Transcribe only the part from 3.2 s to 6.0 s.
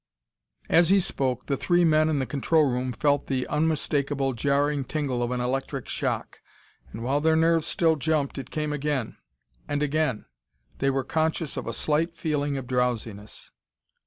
the unmistakable, jarring tingle of an electric